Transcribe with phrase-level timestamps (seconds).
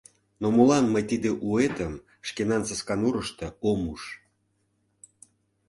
[0.41, 1.93] Но молан мый тиде уэтым
[2.27, 4.01] шкенан Сасканурышто ом уж?